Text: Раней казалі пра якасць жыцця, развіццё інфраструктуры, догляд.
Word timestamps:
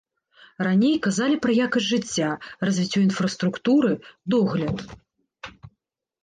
Раней 0.67 0.93
казалі 1.07 1.35
пра 1.43 1.51
якасць 1.65 1.89
жыцця, 1.89 2.29
развіццё 2.69 2.99
інфраструктуры, 3.09 3.91
догляд. 4.37 4.77